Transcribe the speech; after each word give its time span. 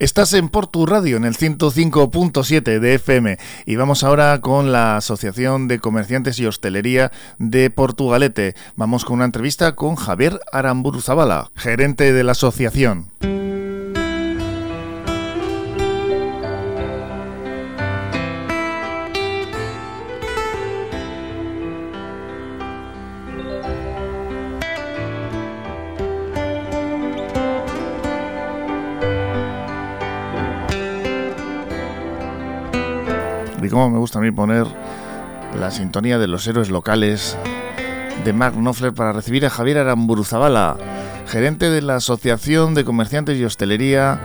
Estás 0.00 0.32
en 0.32 0.48
Portu 0.48 0.86
Radio 0.86 1.18
en 1.18 1.26
el 1.26 1.36
105.7 1.36 2.78
de 2.80 2.94
FM 2.94 3.36
y 3.66 3.76
vamos 3.76 4.02
ahora 4.02 4.40
con 4.40 4.72
la 4.72 4.96
Asociación 4.96 5.68
de 5.68 5.78
Comerciantes 5.78 6.38
y 6.38 6.46
Hostelería 6.46 7.12
de 7.36 7.68
Portugalete. 7.68 8.54
Vamos 8.76 9.04
con 9.04 9.16
una 9.16 9.26
entrevista 9.26 9.76
con 9.76 9.96
Javier 9.96 10.40
Aramburu 10.52 11.02
gerente 11.54 12.14
de 12.14 12.24
la 12.24 12.32
asociación. 12.32 13.10
Y 33.70 33.72
cómo 33.72 33.88
me 33.88 33.98
gusta 33.98 34.18
a 34.18 34.22
mí 34.22 34.32
poner 34.32 34.66
la 35.58 35.70
sintonía 35.70 36.18
de 36.18 36.26
los 36.26 36.44
héroes 36.48 36.70
locales 36.70 37.36
de 38.24 38.32
Mark 38.32 38.56
Knopfler 38.56 38.92
para 38.92 39.12
recibir 39.12 39.46
a 39.46 39.50
Javier 39.50 39.78
Aramburuzabala, 39.78 40.76
gerente 41.28 41.70
de 41.70 41.80
la 41.80 41.96
Asociación 41.96 42.74
de 42.74 42.84
Comerciantes 42.84 43.38
y 43.38 43.44
Hostelería 43.44 44.18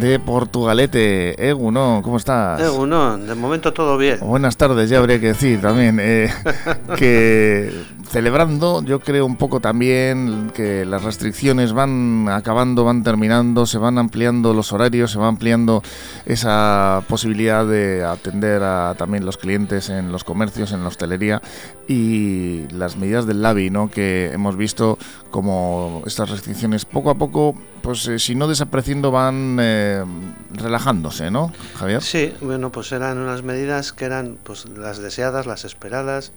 de 0.00 0.18
Portugalete. 0.18 1.48
Eguno, 1.48 2.02
¿cómo 2.04 2.18
estás? 2.18 2.60
Eguno, 2.60 3.16
de 3.16 3.34
momento 3.34 3.72
todo 3.72 3.96
bien. 3.96 4.18
Buenas 4.20 4.58
tardes, 4.58 4.90
ya 4.90 4.98
habría 4.98 5.18
que 5.18 5.28
decir 5.28 5.62
también. 5.62 5.98
Eh, 5.98 6.30
que 6.98 7.72
celebrando, 8.10 8.82
yo 8.82 8.98
creo 8.98 9.24
un 9.24 9.36
poco 9.36 9.60
también 9.60 10.50
que 10.52 10.84
las 10.84 11.04
restricciones 11.04 11.72
van 11.72 12.28
acabando, 12.28 12.84
van 12.84 13.04
terminando, 13.04 13.66
se 13.66 13.78
van 13.78 13.98
ampliando 13.98 14.52
los 14.52 14.72
horarios, 14.72 15.12
se 15.12 15.18
va 15.18 15.28
ampliando 15.28 15.82
esa 16.26 17.04
posibilidad 17.08 17.64
de 17.64 18.02
atender 18.04 18.64
a 18.64 18.94
también 18.98 19.24
los 19.24 19.36
clientes 19.36 19.90
en 19.90 20.10
los 20.10 20.24
comercios, 20.24 20.72
en 20.72 20.82
la 20.82 20.88
hostelería 20.88 21.40
y 21.86 22.66
las 22.72 22.96
medidas 22.96 23.26
del 23.26 23.42
LABI, 23.42 23.70
¿no? 23.70 23.90
que 23.90 24.32
hemos 24.32 24.56
visto 24.56 24.98
como 25.30 26.02
estas 26.04 26.30
restricciones 26.30 26.84
poco 26.84 27.10
a 27.10 27.14
poco, 27.14 27.54
pues 27.80 28.08
eh, 28.08 28.18
si 28.18 28.34
no 28.34 28.48
desapareciendo 28.48 29.12
van 29.12 29.58
eh, 29.60 30.04
relajándose, 30.50 31.30
¿no, 31.30 31.52
Javier? 31.76 32.02
Sí, 32.02 32.34
bueno, 32.40 32.72
pues 32.72 32.90
eran 32.90 33.18
unas 33.18 33.44
medidas 33.44 33.92
que 33.92 34.04
eran 34.04 34.36
pues 34.42 34.68
las 34.68 34.98
deseadas, 34.98 35.46
las 35.46 35.64
esperadas 35.64 36.32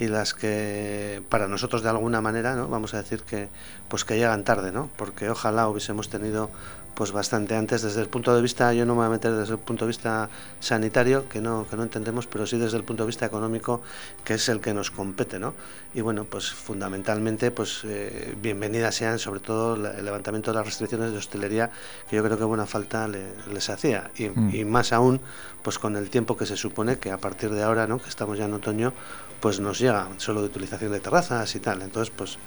y 0.00 0.08
las 0.08 0.32
que 0.32 1.22
para 1.28 1.46
nosotros 1.46 1.82
de 1.82 1.90
alguna 1.90 2.22
manera, 2.22 2.56
¿no? 2.56 2.68
Vamos 2.68 2.94
a 2.94 2.96
decir 2.96 3.20
que 3.20 3.50
pues 3.88 4.06
que 4.06 4.16
llegan 4.16 4.44
tarde, 4.44 4.72
¿no? 4.72 4.88
Porque 4.96 5.28
ojalá 5.28 5.68
hubiésemos 5.68 6.08
tenido 6.08 6.48
pues 6.94 7.12
bastante 7.12 7.54
antes 7.54 7.82
desde 7.82 8.00
el 8.00 8.08
punto 8.08 8.34
de 8.34 8.42
vista 8.42 8.72
yo 8.72 8.84
no 8.84 8.94
me 8.94 8.98
voy 8.98 9.06
a 9.06 9.10
meter 9.10 9.32
desde 9.32 9.54
el 9.54 9.58
punto 9.58 9.84
de 9.84 9.88
vista 9.88 10.28
sanitario 10.60 11.28
que 11.28 11.40
no 11.40 11.66
que 11.68 11.76
no 11.76 11.82
entendemos 11.82 12.26
pero 12.26 12.46
sí 12.46 12.58
desde 12.58 12.76
el 12.76 12.84
punto 12.84 13.04
de 13.04 13.08
vista 13.08 13.26
económico 13.26 13.80
que 14.24 14.34
es 14.34 14.48
el 14.48 14.60
que 14.60 14.74
nos 14.74 14.90
compete 14.90 15.38
no 15.38 15.54
y 15.94 16.00
bueno 16.00 16.24
pues 16.24 16.50
fundamentalmente 16.50 17.50
pues 17.50 17.82
eh, 17.84 18.34
bienvenidas 18.40 18.94
sean 18.94 19.18
sobre 19.18 19.40
todo 19.40 19.74
el 19.74 20.04
levantamiento 20.04 20.50
de 20.50 20.58
las 20.58 20.66
restricciones 20.66 21.12
de 21.12 21.18
hostelería 21.18 21.70
que 22.08 22.16
yo 22.16 22.24
creo 22.24 22.38
que 22.38 22.44
buena 22.44 22.66
falta 22.66 23.08
les 23.08 23.70
hacía 23.70 24.10
y, 24.16 24.28
mm. 24.28 24.54
y, 24.54 24.64
más 24.64 24.92
aún 24.92 25.20
pues 25.62 25.78
con 25.78 25.96
el 25.96 26.10
tiempo 26.10 26.36
que 26.36 26.46
se 26.46 26.56
supone 26.56 26.98
que 26.98 27.10
a 27.10 27.18
partir 27.18 27.50
de 27.50 27.62
ahora 27.62 27.86
no 27.86 28.00
que 28.00 28.08
estamos 28.08 28.38
ya 28.38 28.44
en 28.44 28.54
otoño 28.54 28.92
pues 29.40 29.58
nos 29.58 29.78
llega 29.78 30.06
solo 30.18 30.42
de 30.42 30.46
utilización 30.46 30.92
de 30.92 31.00
terrazas 31.00 31.54
y 31.54 31.60
tal. 31.60 31.82
Entonces, 31.82 32.12
pues 32.14 32.38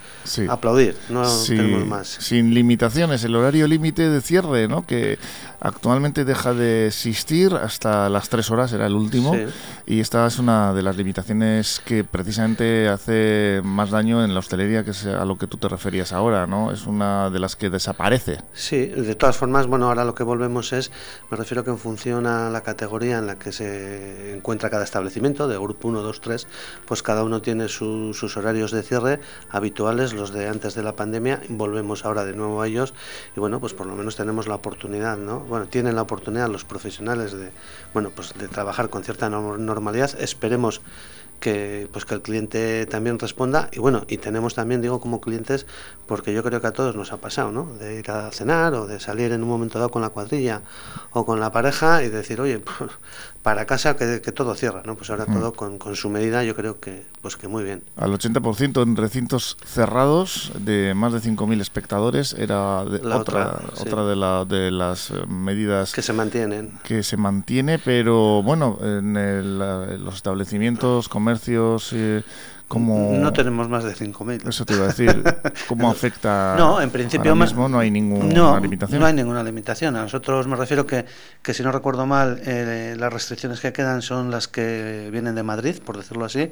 aplaudir, 0.47 0.95
no 1.09 1.23
tenemos 1.45 1.85
más. 1.87 2.07
Sin 2.07 2.53
limitaciones, 2.53 3.23
el 3.23 3.35
horario 3.35 3.67
límite 3.67 4.09
de 4.09 4.21
cierre, 4.33 4.67
¿no? 4.67 4.83
Que 4.87 5.19
actualmente 5.59 6.25
deja 6.25 6.55
de 6.55 6.87
existir 6.87 7.53
hasta 7.53 8.09
las 8.09 8.29
tres 8.29 8.49
horas, 8.49 8.73
era 8.73 8.87
el 8.87 8.95
último, 8.95 9.35
y 9.85 9.99
esta 9.99 10.25
es 10.25 10.39
una 10.39 10.73
de 10.73 10.81
las 10.81 10.97
limitaciones 10.97 11.79
que 11.85 12.03
precisamente 12.03 12.89
hace 12.89 13.61
más 13.63 13.91
daño 13.91 14.23
en 14.25 14.33
la 14.33 14.39
hostelería, 14.39 14.83
que 14.83 14.91
es 14.91 15.05
a 15.05 15.23
lo 15.23 15.37
que 15.37 15.45
tú 15.45 15.57
te 15.57 15.67
referías 15.69 16.13
ahora, 16.13 16.47
¿no? 16.47 16.71
Es 16.71 16.87
una 16.87 17.29
de 17.29 17.39
las 17.39 17.55
que 17.55 17.69
desaparece. 17.69 18.39
Sí, 18.53 18.87
de 18.87 19.13
todas 19.13 19.37
formas, 19.37 19.67
bueno, 19.67 19.87
ahora 19.87 20.03
lo 20.03 20.15
que 20.15 20.23
volvemos 20.23 20.73
es, 20.73 20.91
me 21.29 21.37
refiero 21.37 21.63
que 21.63 21.69
en 21.69 21.77
función 21.77 22.25
a 22.25 22.49
la 22.49 22.61
categoría 22.61 23.19
en 23.19 23.27
la 23.27 23.35
que 23.37 23.51
se 23.51 24.33
encuentra 24.33 24.71
cada 24.71 24.83
establecimiento, 24.83 25.47
de 25.47 25.57
grupo 25.59 25.89
1, 25.89 26.01
2, 26.01 26.21
3, 26.21 26.47
pues 26.87 27.03
cada 27.03 27.23
uno 27.23 27.41
tiene 27.43 27.67
sus 27.67 28.35
horarios 28.35 28.71
de 28.71 28.81
cierre 28.81 29.19
habituales, 29.51 30.13
los 30.13 30.33
de 30.33 30.47
antes 30.47 30.73
de 30.73 30.81
la 30.81 30.95
pandemia, 30.95 31.39
volvemos 31.49 32.03
ahora 32.03 32.25
de 32.25 32.33
nuevo 32.33 32.61
a 32.61 32.67
ellos 32.67 32.95
y 33.37 33.39
bueno, 33.39 33.59
pues 33.59 33.73
por 33.73 33.85
lo 33.85 33.95
menos 33.95 34.15
tenemos 34.23 34.47
la 34.47 34.55
oportunidad, 34.55 35.17
¿no? 35.17 35.41
Bueno, 35.41 35.65
tienen 35.67 35.95
la 35.95 36.01
oportunidad 36.01 36.47
los 36.47 36.63
profesionales 36.63 37.33
de, 37.33 37.51
bueno, 37.93 38.09
pues 38.09 38.33
de 38.33 38.47
trabajar 38.47 38.89
con 38.89 39.03
cierta 39.03 39.29
normalidad, 39.29 40.11
esperemos 40.17 40.79
que 41.41 41.89
pues 41.91 42.05
que 42.05 42.13
el 42.15 42.21
cliente 42.21 42.85
también 42.85 43.19
responda. 43.19 43.67
Y 43.73 43.79
bueno 43.79 44.05
y 44.07 44.15
tenemos 44.15 44.55
también 44.55 44.81
digo 44.81 45.01
como 45.01 45.19
clientes 45.19 45.65
porque 46.07 46.33
yo 46.33 46.41
creo 46.41 46.61
que 46.61 46.67
a 46.67 46.71
todos 46.71 46.95
nos 46.95 47.11
ha 47.11 47.17
pasado 47.17 47.51
no 47.51 47.65
de 47.65 47.99
ir 47.99 48.09
a 48.11 48.31
cenar 48.31 48.73
o 48.75 48.87
de 48.87 49.01
salir 49.01 49.33
en 49.33 49.43
un 49.43 49.49
momento 49.49 49.77
dado 49.77 49.91
con 49.91 50.01
la 50.01 50.09
cuadrilla 50.09 50.61
o 51.11 51.25
con 51.25 51.41
la 51.41 51.51
pareja 51.51 52.01
y 52.01 52.07
decir 52.07 52.39
oye 52.39 52.59
pues, 52.59 52.91
para 53.43 53.65
casa 53.65 53.97
que, 53.97 54.19
todo 54.31 54.55
cierra, 54.55 54.81
¿no? 54.85 54.95
Pues 54.95 55.09
ahora 55.09 55.25
mm. 55.27 55.33
todo 55.33 55.53
con, 55.53 55.77
con, 55.77 55.95
su 55.97 56.09
medida 56.09 56.43
yo 56.43 56.55
creo 56.55 56.79
que 56.79 57.05
pues 57.21 57.35
que 57.35 57.49
muy 57.49 57.63
bien. 57.63 57.83
Al 57.97 58.11
80% 58.13 58.81
en 58.81 58.95
recintos 58.95 59.57
cerrados 59.65 60.53
de 60.59 60.93
más 60.95 61.11
de 61.11 61.19
5.000 61.19 61.59
espectadores 61.59 62.33
era 62.33 62.79
otra 62.79 63.17
otra, 63.17 63.61
otra 63.79 64.05
de, 64.05 64.15
la, 64.15 64.45
de 64.45 64.71
las 64.71 65.11
eh, 65.11 65.25
medidas 65.27 65.91
que 65.91 66.01
se 66.01 66.13
mantienen. 66.13 66.79
Que 66.83 67.03
se 67.03 67.17
mantiene, 67.17 67.79
pero 67.79 68.41
bueno, 68.41 68.79
en 68.81 69.59
los 70.03 70.15
establecimientos, 70.15 71.09
comercios... 71.09 71.91
Eh, 71.93 72.23
no 72.79 73.33
tenemos 73.33 73.69
más 73.69 73.83
de 73.83 73.93
5.000. 73.93 74.47
Eso 74.47 74.65
te 74.65 74.73
iba 74.73 74.85
a 74.85 74.87
decir. 74.87 75.23
¿Cómo 75.67 75.89
afecta? 75.89 76.55
No, 76.57 76.81
en 76.81 76.89
principio 76.89 77.31
ahora 77.31 77.45
mismo 77.45 77.69
no 77.69 77.79
hay 77.79 77.91
ninguna 77.91 78.59
limitación. 78.59 78.99
No 78.99 79.05
hay 79.05 79.13
ninguna 79.13 79.43
limitación. 79.43 79.95
A 79.95 80.03
nosotros 80.03 80.47
me 80.47 80.55
refiero 80.55 80.85
que, 80.85 81.05
que 81.41 81.53
si 81.53 81.63
no 81.63 81.71
recuerdo 81.71 82.05
mal, 82.05 82.41
eh, 82.45 82.95
las 82.97 83.11
restricciones 83.11 83.59
que 83.59 83.73
quedan 83.73 84.01
son 84.01 84.31
las 84.31 84.47
que 84.47 85.09
vienen 85.11 85.35
de 85.35 85.43
Madrid, 85.43 85.77
por 85.83 85.97
decirlo 85.97 86.25
así, 86.25 86.51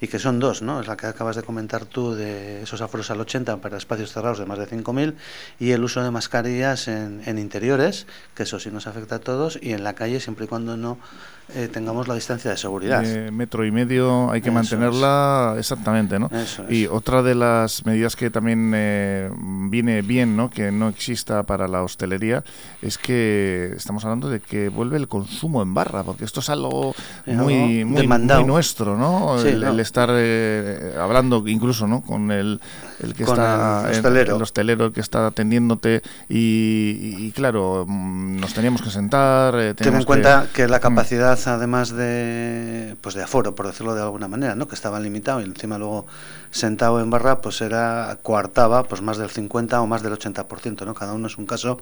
y 0.00 0.08
que 0.08 0.18
son 0.18 0.40
dos, 0.40 0.62
¿no? 0.62 0.80
Es 0.80 0.86
la 0.86 0.96
que 0.96 1.06
acabas 1.06 1.36
de 1.36 1.42
comentar 1.42 1.84
tú 1.84 2.14
de 2.14 2.62
esos 2.62 2.80
aforos 2.80 3.10
al 3.10 3.20
80 3.20 3.58
para 3.58 3.76
espacios 3.76 4.12
cerrados 4.12 4.38
de 4.38 4.46
más 4.46 4.58
de 4.58 4.68
5.000 4.68 5.14
y 5.58 5.70
el 5.70 5.84
uso 5.84 6.02
de 6.02 6.10
mascarillas 6.10 6.88
en, 6.88 7.22
en 7.26 7.38
interiores, 7.38 8.06
que 8.34 8.44
eso 8.44 8.58
sí 8.58 8.70
nos 8.70 8.86
afecta 8.86 9.16
a 9.16 9.20
todos, 9.20 9.58
y 9.60 9.72
en 9.72 9.84
la 9.84 9.94
calle 9.94 10.20
siempre 10.20 10.46
y 10.46 10.48
cuando 10.48 10.76
no 10.76 10.98
eh, 11.54 11.68
tengamos 11.70 12.08
la 12.08 12.14
distancia 12.14 12.50
de 12.50 12.56
seguridad. 12.56 13.02
metro 13.30 13.66
y 13.66 13.70
medio 13.70 14.30
hay 14.30 14.40
que 14.40 14.50
mantenerla 14.50 15.56
exactamente, 15.62 16.18
¿no? 16.18 16.30
Y 16.68 16.86
otra 16.86 17.22
de 17.22 17.34
las 17.34 17.86
medidas 17.86 18.16
que 18.16 18.30
también 18.30 18.72
eh, 18.74 19.30
viene 19.70 20.02
bien, 20.02 20.36
¿no? 20.36 20.50
Que 20.50 20.70
no 20.70 20.88
exista 20.88 21.42
para 21.44 21.68
la 21.68 21.82
hostelería 21.82 22.44
es 22.82 22.98
que 22.98 23.72
estamos 23.76 24.04
hablando 24.04 24.28
de 24.28 24.40
que 24.40 24.68
vuelve 24.68 24.96
el 24.96 25.08
consumo 25.08 25.62
en 25.62 25.72
barra, 25.74 26.02
porque 26.02 26.24
esto 26.24 26.40
es 26.40 26.50
algo 26.50 26.94
muy, 27.26 27.84
muy, 27.84 28.06
nuestro, 28.06 28.96
¿no? 28.96 29.40
el, 29.40 29.80
estar 29.80 30.10
eh, 30.12 30.94
hablando 31.00 31.46
incluso, 31.46 31.86
¿no? 31.86 32.02
Con 32.02 32.30
el, 32.30 32.60
el 33.00 33.14
que 33.14 33.24
está 33.24 33.84
el 33.90 33.96
hostelero. 33.96 34.36
el 34.36 34.42
hostelero, 34.42 34.92
que 34.92 35.00
está 35.00 35.26
atendiéndote 35.26 36.02
y, 36.28 37.30
claro, 37.32 37.86
nos 38.42 38.54
teníamos 38.54 38.82
que 38.82 38.90
sentar. 38.90 39.54
Ten 39.76 39.94
en 39.94 40.02
cuenta 40.02 40.48
que 40.52 40.66
la 40.66 40.78
mm. 40.78 40.80
capacidad 40.80 41.38
además 41.46 41.90
de 41.90 42.96
pues 43.00 43.14
de 43.14 43.22
aforo, 43.22 43.54
por 43.54 43.68
decirlo 43.68 43.94
de 43.94 44.02
alguna 44.02 44.26
manera, 44.26 44.56
¿no? 44.56 44.66
que 44.66 44.74
estaba 44.74 44.98
limitado 44.98 45.40
y 45.40 45.44
encima 45.44 45.78
luego 45.78 46.06
sentado 46.50 47.00
en 47.00 47.08
barra 47.08 47.40
pues 47.40 47.60
era 47.62 48.18
coartaba 48.22 48.82
pues 48.82 49.00
más 49.00 49.16
del 49.16 49.30
50 49.30 49.80
o 49.80 49.86
más 49.86 50.02
del 50.02 50.12
80%, 50.12 50.84
¿no? 50.84 50.92
Cada 50.92 51.14
uno 51.14 51.28
es 51.28 51.38
un 51.38 51.46
caso, 51.46 51.78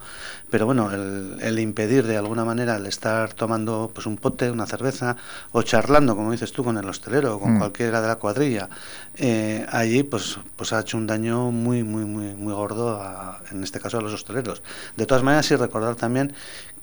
pero 0.50 0.66
bueno, 0.66 0.92
el, 0.92 1.38
el 1.40 1.58
impedir 1.58 2.06
de 2.06 2.18
alguna 2.18 2.44
manera 2.44 2.76
el 2.76 2.86
estar 2.86 3.32
tomando 3.32 3.90
pues 3.92 4.06
un 4.06 4.16
pote, 4.18 4.50
una 4.50 4.66
cerveza 4.66 5.16
o 5.52 5.62
charlando, 5.62 6.14
como 6.14 6.30
dices 6.30 6.52
tú, 6.52 6.62
con 6.62 6.76
el 6.76 6.88
hostelero 6.88 7.36
o 7.36 7.40
con 7.40 7.54
mm. 7.54 7.58
cualquiera 7.58 8.00
de 8.02 8.06
la 8.06 8.16
cuadrilla, 8.16 8.68
eh, 9.16 9.66
allí 9.70 10.02
pues 10.02 10.38
pues 10.56 10.72
ha 10.74 10.80
hecho 10.80 10.98
un 10.98 11.06
daño 11.06 11.50
muy 11.50 11.82
muy 11.82 12.04
muy 12.04 12.34
muy 12.34 12.52
gordo 12.52 13.02
en 13.50 13.64
este 13.64 13.80
caso 13.80 13.98
a 13.98 14.02
los 14.02 14.12
hosteleros. 14.12 14.62
De 14.96 15.06
todas 15.06 15.24
maneras, 15.24 15.46
sí 15.46 15.56
recordar 15.56 15.96
también 15.96 16.34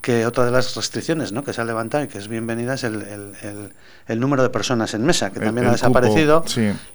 que 0.07 0.25
otra 0.25 0.45
de 0.45 0.51
las 0.51 0.73
restricciones 0.75 1.33
¿no? 1.33 1.43
que 1.43 1.51
se 1.51 1.59
ha 1.59 1.65
levantado 1.65 2.03
y 2.03 2.07
que 2.07 2.17
es 2.17 2.29
bienvenida 2.29 2.75
es 2.75 2.85
el, 2.85 3.01
el, 3.01 3.73
el, 4.07 4.19
número 4.21 4.41
de 4.41 4.49
personas 4.49 4.93
en 4.93 5.03
mesa, 5.03 5.31
que 5.31 5.41
también 5.41 5.67
ha 5.67 5.71
desaparecido, 5.71 6.45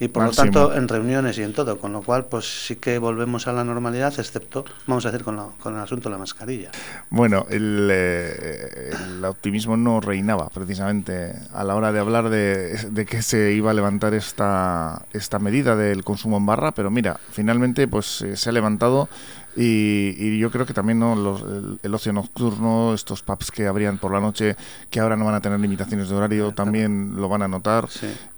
y 0.00 0.08
por 0.08 0.24
lo 0.24 0.30
tanto 0.30 0.74
en 0.74 0.88
reuniones 0.88 1.36
y 1.36 1.42
en 1.42 1.52
todo, 1.52 1.78
con 1.78 1.92
lo 1.92 2.00
cual 2.00 2.24
pues 2.24 2.66
sí 2.66 2.76
que 2.76 2.98
volvemos 2.98 3.46
a 3.48 3.52
la 3.52 3.64
normalidad, 3.64 4.14
excepto, 4.18 4.64
vamos 4.86 5.04
a 5.04 5.10
decir, 5.10 5.24
con, 5.24 5.38
con 5.60 5.74
el 5.74 5.80
asunto 5.80 6.08
de 6.08 6.14
la 6.14 6.18
mascarilla. 6.18 6.70
Bueno, 7.10 7.44
eh, 7.50 8.92
el, 8.92 9.24
optimismo 9.26 9.76
no 9.76 10.00
reinaba 10.00 10.48
precisamente 10.48 11.34
a 11.52 11.64
la 11.64 11.74
hora 11.74 11.92
de 11.92 12.00
hablar 12.00 12.30
de, 12.30 12.78
de, 12.90 13.04
que 13.04 13.20
se 13.20 13.52
iba 13.52 13.72
a 13.72 13.74
levantar 13.74 14.14
esta, 14.14 15.02
esta 15.12 15.38
medida 15.38 15.76
del 15.76 16.02
consumo 16.02 16.38
en 16.38 16.46
barra, 16.46 16.72
pero 16.72 16.90
mira, 16.90 17.20
finalmente 17.30 17.86
pues 17.88 18.22
eh, 18.22 18.36
se 18.36 18.48
ha 18.48 18.52
levantado 18.52 19.10
Y, 19.56 20.38
yo 20.38 20.50
creo 20.50 20.66
que 20.66 20.72
también 20.72 20.98
¿no? 20.98 21.78
el, 21.82 21.94
ocio 21.94 22.12
nocturno, 22.12 22.94
estos 22.94 23.22
pubs 23.22 23.50
que 23.50 23.66
abrían 23.66 23.98
por 23.98 24.12
la 24.12 24.20
noche, 24.20 24.56
que 24.90 25.00
ahora 25.00 25.16
no 25.16 25.24
van 25.24 25.34
a 25.34 25.40
tener 25.40 25.60
limitaciones 25.60 26.08
de 26.08 26.14
horario, 26.16 26.52
también 26.52 27.16
lo 27.16 27.28
van 27.28 27.42
a 27.42 27.48
notar. 27.48 27.88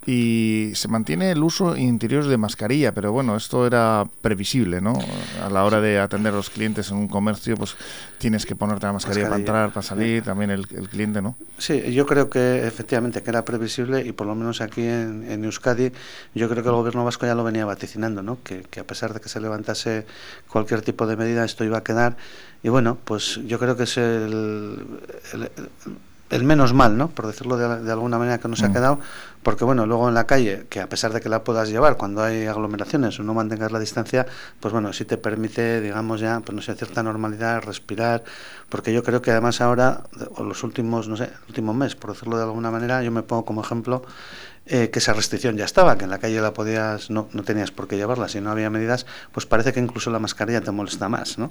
Y 0.06 0.72
se 0.74 0.88
mantiene 0.88 1.30
el 1.30 1.42
uso 1.42 1.76
interior 1.76 2.26
de 2.26 2.36
mascarilla, 2.36 2.92
pero 2.92 3.12
bueno, 3.12 3.36
esto 3.36 3.66
era 3.66 4.04
previsible, 4.20 4.80
¿no? 4.80 4.98
A 5.42 5.48
la 5.48 5.64
hora 5.64 5.80
de 5.80 5.98
atender 5.98 6.34
a 6.34 6.36
los 6.36 6.50
clientes 6.50 6.90
en 6.90 6.98
un 6.98 7.08
comercio, 7.08 7.56
pues 7.56 7.76
tienes 8.18 8.44
que 8.44 8.54
ponerte 8.54 8.84
la 8.84 8.92
mascarilla, 8.92 9.28
para 9.28 9.36
entrar, 9.36 9.72
para 9.72 9.82
salir, 9.82 10.22
también 10.22 10.50
el, 10.50 10.66
cliente, 10.66 11.22
¿no? 11.22 11.36
Sí, 11.56 11.92
yo 11.92 12.06
creo 12.06 12.28
que 12.28 12.66
efectivamente 12.66 13.22
que 13.22 13.30
era 13.30 13.44
previsible 13.44 14.04
y 14.04 14.12
por 14.12 14.26
lo 14.26 14.34
menos 14.34 14.60
aquí 14.60 14.82
en, 14.82 15.24
en 15.30 15.44
Euskadi, 15.44 15.92
yo 16.34 16.48
creo 16.50 16.62
que 16.62 16.68
el 16.68 16.74
gobierno 16.74 17.04
vasco 17.04 17.24
ya 17.24 17.34
lo 17.34 17.44
venía 17.44 17.64
vaticinando, 17.64 18.22
¿no? 18.22 18.38
Que, 18.42 18.62
que 18.70 18.80
a 18.80 18.84
pesar 18.84 19.14
de 19.14 19.20
que 19.20 19.28
se 19.28 19.40
levantase 19.40 20.06
cualquier 20.48 20.82
tipo 20.82 21.06
de 21.06 21.16
medida, 21.16 21.44
esto 21.44 21.64
iba 21.64 21.78
a 21.78 21.82
quedar. 21.82 22.16
Y 22.64 22.70
bueno, 22.70 22.96
pues 23.04 23.40
yo 23.46 23.58
creo 23.58 23.76
que 23.76 23.82
es 23.82 23.98
el, 23.98 24.78
el, 26.30 26.44
menos 26.44 26.72
mal, 26.72 26.96
¿no? 26.96 27.08
Por 27.08 27.26
decirlo 27.26 27.58
de, 27.58 27.92
alguna 27.92 28.18
manera 28.18 28.38
que 28.38 28.48
nos 28.48 28.62
ha 28.62 28.70
mm. 28.70 28.72
quedado, 28.72 29.00
porque 29.44 29.64
bueno, 29.64 29.86
luego 29.86 30.08
en 30.08 30.14
la 30.14 30.26
calle, 30.26 30.66
que 30.68 30.80
a 30.80 30.88
pesar 30.88 31.12
de 31.12 31.20
que 31.20 31.28
la 31.28 31.44
puedas 31.44 31.68
llevar 31.68 31.96
cuando 31.96 32.22
hay 32.24 32.46
aglomeraciones 32.46 33.20
o 33.20 33.22
no 33.22 33.34
mantengas 33.34 33.70
la 33.70 33.78
distancia, 33.78 34.26
pues 34.58 34.72
bueno, 34.72 34.92
sí 34.92 35.04
te 35.04 35.18
permite, 35.18 35.80
digamos 35.80 36.20
ya, 36.20 36.40
pues 36.40 36.56
no 36.56 36.62
sé, 36.62 36.74
cierta 36.74 37.02
normalidad, 37.02 37.62
respirar, 37.62 38.24
porque 38.68 38.92
yo 38.92 39.04
creo 39.04 39.22
que 39.22 39.30
además 39.30 39.60
ahora, 39.60 40.04
o 40.36 40.42
los 40.42 40.64
últimos, 40.64 41.06
no 41.08 41.16
sé, 41.16 41.30
último 41.46 41.74
mes, 41.74 41.94
por 41.94 42.12
decirlo 42.12 42.38
de 42.38 42.44
alguna 42.44 42.70
manera, 42.70 43.02
yo 43.02 43.12
me 43.12 43.22
pongo 43.22 43.44
como 43.44 43.62
ejemplo, 43.62 44.02
eh, 44.66 44.88
que 44.88 44.98
esa 44.98 45.12
restricción 45.12 45.58
ya 45.58 45.66
estaba, 45.66 45.98
que 45.98 46.04
en 46.04 46.10
la 46.10 46.16
calle 46.16 46.40
la 46.40 46.54
podías, 46.54 47.10
no, 47.10 47.28
no 47.32 47.42
tenías 47.42 47.70
por 47.70 47.86
qué 47.86 47.98
llevarla, 47.98 48.28
si 48.28 48.40
no 48.40 48.50
había 48.50 48.70
medidas, 48.70 49.04
pues 49.30 49.44
parece 49.44 49.74
que 49.74 49.80
incluso 49.80 50.10
la 50.10 50.18
mascarilla 50.18 50.62
te 50.62 50.70
molesta 50.70 51.10
más, 51.10 51.36
¿no? 51.36 51.50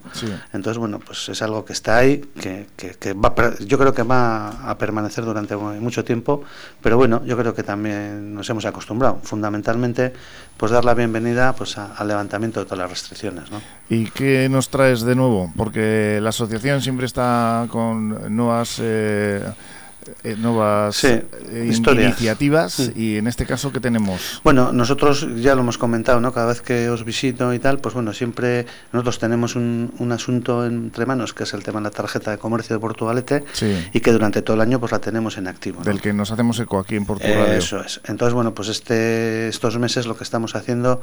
Entonces, 0.52 0.80
bueno, 0.80 0.98
pues 0.98 1.30
es 1.30 1.40
algo 1.44 1.64
que 1.64 1.74
está 1.74 1.98
ahí, 1.98 2.26
que, 2.42 2.66
que, 2.76 3.14
va, 3.14 3.36
yo 3.60 3.78
creo 3.78 3.94
que 3.94 4.02
va 4.02 4.68
a 4.68 4.80
permanecer 4.80 5.26
durante 5.26 5.56
mucho 5.56 6.04
tiempo, 6.04 6.44
pero 6.82 6.98
bueno, 6.98 7.24
yo 7.24 7.38
creo 7.38 7.54
que 7.54 7.62
también 7.62 7.83
nos 7.84 8.50
hemos 8.50 8.66
acostumbrado, 8.66 9.20
fundamentalmente, 9.24 10.14
pues 10.58 10.72
dar 10.72 10.86
la 10.86 10.94
bienvenida 10.94 11.54
pues 11.54 11.78
al 11.78 12.08
levantamiento 12.08 12.60
de 12.60 12.66
todas 12.66 12.80
las 12.80 12.90
restricciones, 12.90 13.52
¿no? 13.52 13.62
¿Y 13.90 14.06
qué 14.12 14.48
nos 14.50 14.70
traes 14.70 15.02
de 15.02 15.16
nuevo? 15.16 15.52
Porque 15.56 16.20
la 16.22 16.30
asociación 16.30 16.82
siempre 16.82 17.06
está 17.06 17.68
con 17.70 18.36
nuevas... 18.36 18.80
Eh, 18.82 19.44
eh, 20.24 20.36
nuevas 20.38 21.04
eh, 21.04 21.26
iniciativas 21.52 22.80
mm. 22.80 23.00
y 23.00 23.18
en 23.18 23.28
este 23.28 23.46
caso 23.46 23.72
¿qué 23.72 23.80
tenemos? 23.80 24.42
Bueno, 24.44 24.72
nosotros 24.74 25.28
ya 25.38 25.56
lo 25.56 25.62
hemos 25.62 25.78
comentado, 25.78 26.20
¿no? 26.20 26.34
Cada 26.34 26.48
vez 26.48 26.62
que 26.62 26.90
os 26.90 27.04
visito 27.04 27.54
y 27.54 27.60
tal, 27.60 27.80
pues 27.80 27.94
bueno, 27.96 28.14
siempre 28.14 28.66
nosotros 28.92 29.20
tenemos 29.20 29.56
un, 29.56 29.94
un 30.00 30.12
asunto 30.12 30.66
entre 30.66 31.06
manos 31.06 31.34
que 31.34 31.44
es 31.44 31.54
el 31.54 31.64
tema 31.64 31.80
de 31.80 31.86
la 31.86 31.92
tarjeta 31.92 32.32
de 32.32 32.38
comercio 32.38 32.76
de 32.76 32.80
Portugalete 32.80 33.44
y 33.94 34.00
que 34.00 34.12
durante 34.12 34.42
todo 34.42 34.56
el 34.56 34.62
año 34.62 34.80
pues 34.80 34.92
la 34.92 35.00
tenemos 35.00 35.38
en 35.38 35.48
activo. 35.48 35.84
Del 35.84 36.02
que 36.02 36.14
nos 36.14 36.32
hacemos 36.32 36.60
eco 36.60 36.80
aquí 36.80 36.96
en 36.96 37.06
Portugal. 37.06 37.52
eso 37.52 37.82
es. 37.84 38.02
Entonces, 38.06 38.34
bueno, 38.34 38.54
pues 38.54 38.70
este 38.70 39.48
estos 39.48 39.78
meses 39.78 40.06
lo 40.06 40.18
que 40.18 40.24
estamos 40.24 40.56
haciendo, 40.56 41.02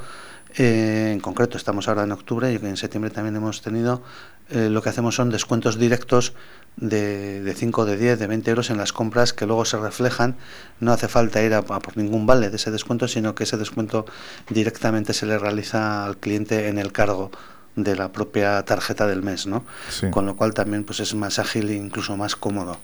eh, 0.57 1.11
en 1.13 1.19
concreto 1.19 1.57
estamos 1.57 1.87
ahora 1.87 2.03
en 2.03 2.11
octubre 2.11 2.51
y 2.51 2.55
en 2.55 2.77
septiembre 2.77 3.09
también 3.11 3.35
hemos 3.35 3.61
tenido, 3.61 4.03
lo 4.51 4.81
que 4.81 4.89
hacemos 4.89 5.15
son 5.15 5.29
descuentos 5.29 5.77
directos 5.77 6.33
de, 6.77 7.41
de 7.41 7.53
5, 7.53 7.85
de 7.85 7.97
10, 7.97 8.19
de 8.19 8.27
20 8.27 8.49
euros 8.49 8.69
en 8.69 8.77
las 8.77 8.93
compras 8.93 9.33
que 9.33 9.45
luego 9.45 9.65
se 9.65 9.77
reflejan. 9.77 10.35
No 10.79 10.91
hace 10.91 11.07
falta 11.07 11.41
ir 11.41 11.53
a, 11.53 11.61
por 11.61 11.97
ningún 11.97 12.25
vale 12.25 12.49
de 12.49 12.55
ese 12.55 12.71
descuento, 12.71 13.07
sino 13.07 13.35
que 13.35 13.43
ese 13.43 13.57
descuento 13.57 14.05
directamente 14.49 15.13
se 15.13 15.25
le 15.25 15.37
realiza 15.37 16.05
al 16.05 16.17
cliente 16.17 16.67
en 16.67 16.77
el 16.77 16.91
cargo 16.91 17.31
de 17.75 17.95
la 17.95 18.11
propia 18.11 18.63
tarjeta 18.63 19.07
del 19.07 19.23
mes, 19.23 19.47
¿no? 19.47 19.63
Con 20.11 20.25
lo 20.25 20.35
cual 20.35 20.53
también 20.53 20.83
pues 20.83 20.99
es 20.99 21.15
más 21.15 21.39
ágil 21.39 21.69
e 21.69 21.75
incluso 21.75 22.17
más 22.17 22.35
cómodo. 22.35 22.77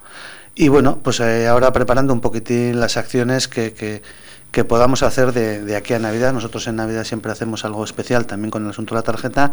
Y 0.56 0.70
bueno, 0.70 1.00
pues 1.04 1.20
eh, 1.20 1.48
ahora 1.48 1.74
preparando 1.74 2.14
un 2.14 2.22
poquitín 2.22 2.80
las 2.80 2.98
acciones 2.98 3.48
que, 3.48 3.74
que 3.74 4.02
que 4.58 4.66
podamos 4.66 5.04
hacer 5.04 5.34
de, 5.34 5.76
aquí 5.76 5.94
a 5.94 6.00
Navidad. 6.00 6.34
Nosotros 6.34 6.66
en 6.66 6.78
Navidad 6.78 7.04
siempre 7.04 7.32
hacemos 7.32 7.64
algo 7.64 7.84
especial 7.84 8.26
también 8.26 8.50
con 8.50 8.64
el 8.64 8.72
asunto 8.72 8.96
de 8.96 9.02
la 9.02 9.04
tarjeta 9.04 9.52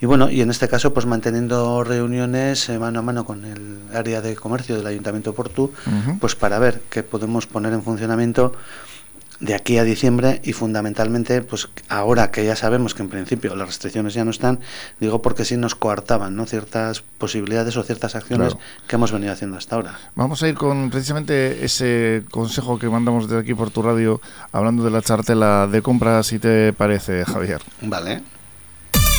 y 0.00 0.06
bueno, 0.06 0.30
y 0.30 0.40
en 0.40 0.48
este 0.48 0.66
caso 0.66 0.94
pues 0.94 1.04
manteniendo 1.04 1.84
reuniones 1.84 2.70
eh, 2.70 2.78
mano 2.78 3.00
a 3.00 3.02
mano 3.02 3.26
con 3.26 3.44
el 3.44 3.80
área 3.94 4.22
de 4.22 4.34
comercio 4.34 4.74
del 4.74 4.86
Ayuntamiento 4.86 5.32
de 5.32 5.36
Portu, 5.36 5.72
pues 6.20 6.36
para 6.36 6.58
ver 6.58 6.80
qué 6.88 7.02
podemos 7.02 7.46
poner 7.46 7.74
en 7.74 7.82
funcionamiento 7.82 8.54
de 9.40 9.54
aquí 9.54 9.78
a 9.78 9.84
diciembre 9.84 10.40
y 10.44 10.52
fundamentalmente, 10.52 11.42
pues 11.42 11.68
ahora 11.88 12.30
que 12.30 12.44
ya 12.44 12.56
sabemos 12.56 12.94
que 12.94 13.02
en 13.02 13.08
principio 13.08 13.54
las 13.54 13.68
restricciones 13.68 14.14
ya 14.14 14.24
no 14.24 14.30
están, 14.30 14.60
digo 15.00 15.22
porque 15.22 15.44
sí 15.44 15.56
nos 15.56 15.74
coartaban 15.74 16.36
¿no? 16.36 16.46
ciertas 16.46 17.02
posibilidades 17.18 17.76
o 17.76 17.82
ciertas 17.82 18.14
acciones 18.14 18.56
que 18.86 18.96
hemos 18.96 19.12
venido 19.12 19.32
haciendo 19.32 19.56
hasta 19.56 19.76
ahora. 19.76 19.98
Vamos 20.14 20.42
a 20.42 20.48
ir 20.48 20.54
con 20.54 20.90
precisamente 20.90 21.64
ese 21.64 22.24
consejo 22.30 22.78
que 22.78 22.88
mandamos 22.88 23.28
desde 23.28 23.40
aquí 23.40 23.54
por 23.54 23.70
tu 23.70 23.82
radio, 23.82 24.20
hablando 24.52 24.84
de 24.84 24.90
la 24.90 25.02
chartela 25.02 25.66
de 25.66 25.82
compra, 25.82 26.22
si 26.22 26.38
te 26.38 26.72
parece, 26.72 27.24
Javier. 27.24 27.60
Vale. 27.82 28.35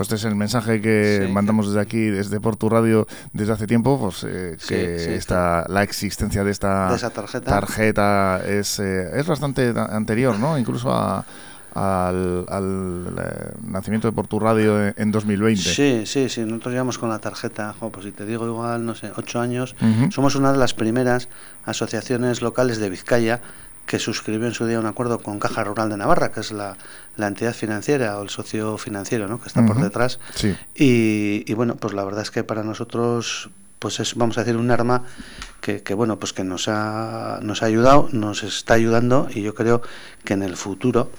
Pues 0.00 0.08
este 0.08 0.16
es 0.16 0.24
el 0.24 0.34
mensaje 0.34 0.80
que 0.80 1.28
mandamos 1.30 1.66
desde 1.66 1.80
aquí, 1.80 2.06
desde 2.06 2.40
Portu 2.40 2.70
Radio, 2.70 3.06
desde 3.34 3.52
hace 3.52 3.66
tiempo, 3.66 4.00
pues 4.00 4.24
eh, 4.26 4.56
que 4.66 5.14
esta, 5.14 5.66
la 5.68 5.82
existencia 5.82 6.42
de 6.42 6.50
esta 6.50 6.96
tarjeta. 7.44 8.40
es, 8.46 8.78
eh, 8.78 9.10
es 9.12 9.26
bastante 9.26 9.74
anterior, 9.76 10.38
¿no? 10.38 10.56
Incluso 10.56 10.90
al, 10.90 12.46
eh, 12.48 13.52
nacimiento 13.66 14.08
de 14.08 14.12
Portu 14.12 14.40
Radio 14.40 14.90
en, 14.96 15.12
2020. 15.12 15.60
Sí, 15.60 16.04
sí, 16.06 16.30
sí, 16.30 16.40
nosotros 16.46 16.72
llevamos 16.72 16.96
con 16.96 17.10
la 17.10 17.18
tarjeta, 17.18 17.74
pues 17.78 18.06
si 18.06 18.12
te 18.12 18.24
digo 18.24 18.46
igual, 18.46 18.86
no 18.86 18.94
sé, 18.94 19.12
ocho 19.18 19.38
años, 19.38 19.76
somos 20.08 20.34
una 20.34 20.50
de 20.50 20.56
las 20.56 20.72
primeras 20.72 21.28
asociaciones 21.66 22.40
locales 22.40 22.78
de 22.78 22.88
Vizcaya 22.88 23.42
que 23.90 23.98
suscribió 23.98 24.46
en 24.46 24.54
su 24.54 24.66
día 24.66 24.78
un 24.78 24.86
acuerdo 24.86 25.18
con 25.18 25.40
Caja 25.40 25.64
Rural 25.64 25.90
de 25.90 25.96
Navarra, 25.96 26.30
que 26.30 26.38
es 26.38 26.52
la, 26.52 26.76
entidad 27.18 27.52
financiera 27.52 28.20
o 28.20 28.22
el 28.22 28.30
socio 28.30 28.78
financiero 28.78 29.26
¿no? 29.26 29.40
que 29.40 29.48
está 29.48 29.66
por 29.66 29.82
detrás. 29.82 30.20
Y, 30.76 31.52
bueno, 31.54 31.74
pues 31.74 31.92
la 31.92 32.04
verdad 32.04 32.22
es 32.22 32.30
que 32.30 32.44
para 32.44 32.62
nosotros 32.62 33.50
pues 33.80 33.98
es, 33.98 34.14
vamos 34.14 34.38
a 34.38 34.44
decir, 34.44 34.56
un 34.56 34.70
arma 34.70 35.02
que, 35.60 35.82
que, 35.82 35.94
bueno, 35.94 36.20
pues 36.20 36.32
que 36.32 36.44
nos 36.44 36.68
ha, 36.68 37.40
nos 37.42 37.64
ha 37.64 37.66
ayudado, 37.66 38.08
nos 38.12 38.44
está 38.44 38.74
ayudando 38.74 39.26
y 39.28 39.42
yo 39.42 39.56
creo 39.56 39.82
que 40.24 40.34
en 40.34 40.44
el 40.44 40.56
futuro 40.56 41.10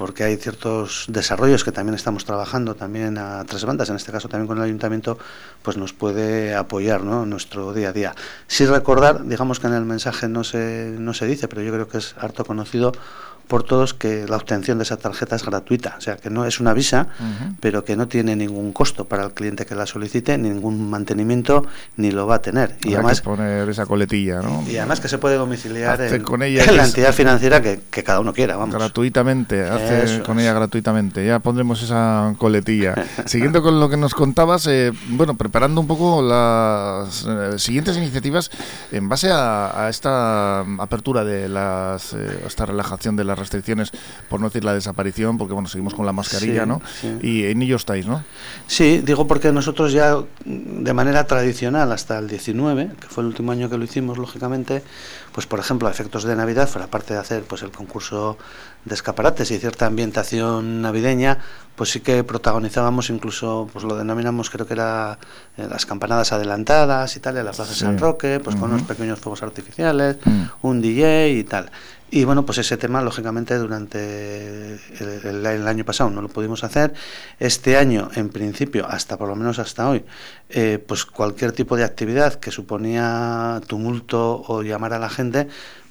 porque 0.00 0.24
hay 0.24 0.38
ciertos 0.38 1.04
desarrollos 1.08 1.62
que 1.62 1.72
también 1.72 1.94
estamos 1.94 2.24
trabajando 2.24 2.74
también 2.74 3.18
a 3.18 3.44
tres 3.44 3.66
bandas, 3.66 3.90
en 3.90 3.96
este 3.96 4.10
caso 4.10 4.30
también 4.30 4.46
con 4.46 4.56
el 4.56 4.64
ayuntamiento, 4.64 5.18
pues 5.62 5.76
nos 5.76 5.92
puede 5.92 6.54
apoyar 6.54 7.02
¿no? 7.02 7.26
nuestro 7.26 7.74
día 7.74 7.90
a 7.90 7.92
día. 7.92 8.14
Sí 8.46 8.64
recordar, 8.64 9.26
digamos 9.26 9.60
que 9.60 9.66
en 9.66 9.74
el 9.74 9.84
mensaje 9.84 10.26
no 10.26 10.42
se, 10.42 10.94
no 10.98 11.12
se 11.12 11.26
dice, 11.26 11.48
pero 11.48 11.60
yo 11.60 11.70
creo 11.70 11.86
que 11.86 11.98
es 11.98 12.14
harto 12.18 12.46
conocido 12.46 12.92
por 13.50 13.64
todos 13.64 13.94
que 13.94 14.26
la 14.28 14.36
obtención 14.36 14.78
de 14.78 14.84
esa 14.84 14.96
tarjeta 14.96 15.34
es 15.34 15.44
gratuita, 15.44 15.96
o 15.98 16.00
sea 16.00 16.16
que 16.16 16.30
no 16.30 16.46
es 16.46 16.60
una 16.60 16.72
visa, 16.72 17.08
pero 17.58 17.84
que 17.84 17.96
no 17.96 18.06
tiene 18.06 18.36
ningún 18.36 18.72
costo 18.72 19.06
para 19.06 19.24
el 19.24 19.32
cliente 19.32 19.66
que 19.66 19.74
la 19.74 19.86
solicite, 19.86 20.38
ningún 20.38 20.88
mantenimiento, 20.88 21.66
ni 21.96 22.12
lo 22.12 22.28
va 22.28 22.36
a 22.36 22.42
tener. 22.42 22.76
Y 22.84 22.94
además 22.94 23.20
poner 23.22 23.68
esa 23.68 23.86
coletilla, 23.86 24.40
¿no? 24.40 24.62
Y 24.68 24.76
además 24.76 25.00
que 25.00 25.08
se 25.08 25.18
puede 25.18 25.34
domiciliar 25.34 26.00
en, 26.00 26.22
con 26.22 26.44
ella 26.44 26.64
la 26.70 26.84
entidad 26.84 27.12
financiera 27.12 27.60
que, 27.60 27.80
cada 28.04 28.20
uno 28.20 28.32
quiera, 28.32 28.56
vamos. 28.56 28.76
Gratuitamente, 28.76 29.68
hace 29.68 30.22
con 30.22 30.38
ella 30.38 30.52
gratuitamente. 30.52 31.26
Ya 31.26 31.40
pondremos 31.40 31.82
esa 31.82 32.34
coletilla. 32.38 32.94
Siguiendo 33.26 33.62
con 33.62 33.80
lo 33.80 33.90
que 33.90 33.96
nos 33.96 34.14
contabas, 34.14 34.68
eh, 34.68 34.92
bueno, 35.08 35.34
preparando 35.34 35.80
un 35.80 35.88
poco 35.88 36.22
las 36.22 37.26
eh, 37.28 37.58
siguientes 37.58 37.96
iniciativas 37.96 38.50
en 38.92 39.08
base 39.08 39.28
a, 39.32 39.88
esta 39.90 40.60
apertura 40.60 41.24
de 41.24 41.48
las, 41.48 42.12
eh, 42.12 42.44
esta 42.46 42.64
relajación 42.64 43.16
de 43.16 43.24
las 43.24 43.39
restricciones, 43.40 43.90
por 44.28 44.40
no 44.40 44.46
decir 44.46 44.64
la 44.64 44.74
desaparición, 44.74 45.36
porque 45.36 45.54
bueno, 45.54 45.68
seguimos 45.68 45.94
con 45.94 46.06
la 46.06 46.12
mascarilla, 46.12 46.66
¿no? 46.66 46.80
Y 47.20 47.46
en 47.46 47.62
ello 47.62 47.76
estáis, 47.76 48.06
¿no? 48.06 48.22
Sí, 48.68 49.02
digo 49.04 49.26
porque 49.26 49.50
nosotros 49.50 49.92
ya 49.92 50.16
de 50.44 50.92
manera 50.94 51.26
tradicional 51.26 51.90
hasta 51.90 52.18
el 52.18 52.28
19, 52.28 52.92
que 53.00 53.08
fue 53.08 53.22
el 53.22 53.28
último 53.28 53.50
año 53.50 53.68
que 53.68 53.76
lo 53.76 53.84
hicimos, 53.84 54.18
lógicamente, 54.18 54.84
pues 55.32 55.46
por 55.46 55.58
ejemplo, 55.58 55.88
a 55.88 55.90
efectos 55.90 56.24
de 56.24 56.36
Navidad, 56.36 56.68
fuera 56.68 56.86
parte 56.86 57.14
de 57.14 57.20
hacer 57.20 57.42
pues 57.42 57.62
el 57.62 57.72
concurso 57.72 58.38
de 58.84 58.94
escaparates 58.94 59.50
y 59.50 59.58
cierta 59.58 59.86
ambientación 59.86 60.80
navideña, 60.80 61.38
pues 61.76 61.90
sí 61.90 62.00
que 62.00 62.24
protagonizábamos 62.24 63.10
incluso, 63.10 63.68
pues 63.72 63.84
lo 63.84 63.96
denominamos, 63.96 64.50
creo 64.50 64.66
que 64.66 64.74
era 64.74 65.18
eh, 65.56 65.66
las 65.70 65.86
campanadas 65.86 66.32
adelantadas 66.32 67.16
y 67.16 67.20
tal, 67.20 67.36
en 67.36 67.44
la 67.44 67.52
Plaza 67.52 67.74
San 67.74 67.98
Roque, 67.98 68.40
pues 68.42 68.56
con 68.56 68.70
unos 68.70 68.82
pequeños 68.82 69.20
fuegos 69.20 69.42
artificiales, 69.42 70.16
mm. 70.24 70.42
un 70.62 70.80
DJ 70.80 71.30
y 71.32 71.44
tal. 71.44 71.70
Y 72.12 72.24
bueno, 72.24 72.44
pues 72.44 72.58
ese 72.58 72.76
tema, 72.76 73.02
lógicamente, 73.02 73.56
durante 73.56 74.80
el, 74.98 75.46
año 75.46 75.84
pasado 75.84 76.10
no 76.10 76.20
lo 76.20 76.28
pudimos 76.28 76.64
hacer. 76.64 76.92
Este 77.38 77.76
año, 77.76 78.10
en 78.16 78.30
principio, 78.30 78.84
hasta 78.88 79.16
por 79.16 79.28
lo 79.28 79.36
menos 79.36 79.60
hasta 79.60 79.88
hoy, 79.88 80.04
eh, 80.48 80.82
pues 80.84 81.04
cualquier 81.04 81.52
tipo 81.52 81.76
de 81.76 81.84
actividad 81.84 82.34
que 82.34 82.50
suponía 82.50 83.60
tumulto 83.68 84.42
o 84.48 84.62
llamar 84.62 84.92
a 84.92 84.98
la 84.98 85.08
gente, 85.08 85.46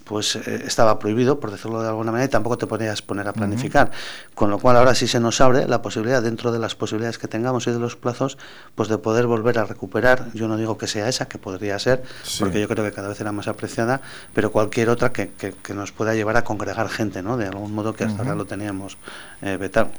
pues 0.09 0.35
eh, 0.37 0.63
estaba 0.65 0.97
prohibido, 0.97 1.39
por 1.39 1.51
decirlo 1.51 1.83
de 1.83 1.87
alguna 1.87 2.11
manera, 2.11 2.25
y 2.25 2.29
tampoco 2.29 2.57
te 2.57 2.65
podías 2.65 3.03
poner 3.03 3.27
a 3.27 3.33
planificar. 3.33 3.91
Con 4.33 4.49
lo 4.49 4.57
cual 4.57 4.75
ahora 4.77 4.95
sí 4.95 5.07
se 5.07 5.19
nos 5.19 5.39
abre 5.39 5.67
la 5.67 5.83
posibilidad, 5.83 6.23
dentro 6.23 6.51
de 6.51 6.57
las 6.57 6.73
posibilidades 6.73 7.19
que 7.19 7.27
tengamos 7.27 7.67
y 7.67 7.71
de 7.71 7.77
los 7.77 7.95
plazos, 7.95 8.39
pues 8.73 8.89
de 8.89 8.97
poder 8.97 9.27
volver 9.27 9.59
a 9.59 9.65
recuperar, 9.65 10.33
yo 10.33 10.47
no 10.47 10.57
digo 10.57 10.79
que 10.79 10.87
sea 10.87 11.07
esa, 11.07 11.27
que 11.27 11.37
podría 11.37 11.77
ser, 11.77 12.01
porque 12.39 12.59
yo 12.59 12.67
creo 12.67 12.83
que 12.83 12.91
cada 12.91 13.07
vez 13.07 13.21
era 13.21 13.31
más 13.31 13.47
apreciada, 13.47 14.01
pero 14.33 14.51
cualquier 14.51 14.89
otra 14.89 15.13
que, 15.13 15.29
que, 15.29 15.73
nos 15.75 15.91
pueda 15.91 16.15
llevar 16.15 16.37
a 16.37 16.43
congregar 16.43 16.89
gente, 16.89 17.21
¿no? 17.21 17.37
De 17.37 17.45
algún 17.45 17.71
modo 17.75 17.93
que 17.93 18.05
hasta 18.05 18.23
ahora 18.23 18.33
lo 18.33 18.45
teníamos 18.45 18.97
eh, 19.43 19.57
vetado. 19.57 19.91